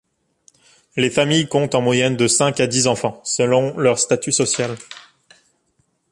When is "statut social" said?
3.99-4.75